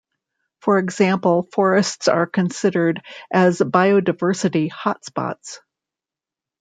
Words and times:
For 0.61 0.79
example 0.79 1.47
forests 1.53 2.07
are 2.07 2.25
considered 2.25 3.03
as 3.31 3.59
biodiversity 3.59 4.67
hotspots. 4.71 5.59